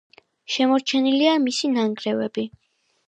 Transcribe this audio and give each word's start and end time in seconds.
შემორჩენილია 0.53 1.35
მისი 1.43 1.73
ნანგრევები. 1.77 2.47